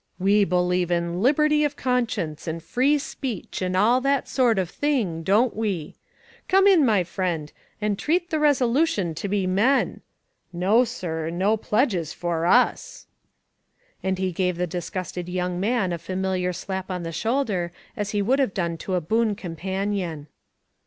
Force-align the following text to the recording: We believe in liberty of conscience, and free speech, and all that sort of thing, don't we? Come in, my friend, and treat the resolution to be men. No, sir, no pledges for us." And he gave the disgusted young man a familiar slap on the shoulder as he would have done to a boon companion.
We 0.17 0.45
believe 0.45 0.89
in 0.89 1.21
liberty 1.21 1.63
of 1.63 1.75
conscience, 1.75 2.47
and 2.47 2.63
free 2.63 2.97
speech, 2.97 3.61
and 3.61 3.77
all 3.77 4.01
that 4.01 4.27
sort 4.27 4.57
of 4.57 4.67
thing, 4.67 5.21
don't 5.21 5.55
we? 5.55 5.95
Come 6.47 6.65
in, 6.65 6.83
my 6.83 7.03
friend, 7.03 7.53
and 7.79 7.99
treat 7.99 8.31
the 8.31 8.39
resolution 8.39 9.13
to 9.13 9.27
be 9.27 9.45
men. 9.45 10.01
No, 10.51 10.83
sir, 10.85 11.29
no 11.29 11.55
pledges 11.55 12.13
for 12.13 12.47
us." 12.47 13.05
And 14.01 14.17
he 14.17 14.31
gave 14.31 14.57
the 14.57 14.65
disgusted 14.65 15.29
young 15.29 15.59
man 15.59 15.93
a 15.93 15.99
familiar 15.99 16.51
slap 16.51 16.89
on 16.89 17.03
the 17.03 17.11
shoulder 17.11 17.71
as 17.95 18.09
he 18.09 18.23
would 18.23 18.39
have 18.39 18.55
done 18.55 18.77
to 18.77 18.95
a 18.95 19.01
boon 19.01 19.35
companion. 19.35 20.25